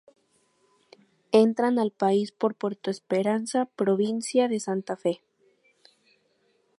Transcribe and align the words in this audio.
Entran 1.31 1.77
al 1.77 1.91
país 1.91 2.31
por 2.31 2.55
Puerto 2.55 2.89
Esperanza, 2.89 3.67
Provincia 3.75 4.47
de 4.47 4.59
Santa 4.59 4.97
Fe. 4.97 5.21